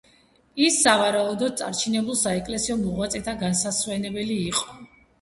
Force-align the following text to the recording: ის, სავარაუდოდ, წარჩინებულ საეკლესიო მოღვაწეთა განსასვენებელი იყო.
ის, 0.67 0.79
სავარაუდოდ, 0.85 1.53
წარჩინებულ 1.61 2.19
საეკლესიო 2.23 2.81
მოღვაწეთა 2.83 3.39
განსასვენებელი 3.47 4.45
იყო. 4.53 4.85